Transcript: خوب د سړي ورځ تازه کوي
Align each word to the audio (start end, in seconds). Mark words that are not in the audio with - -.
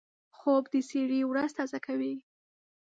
خوب 0.37 0.63
د 0.73 0.75
سړي 0.89 1.21
ورځ 1.31 1.49
تازه 1.57 1.79
کوي 1.85 2.15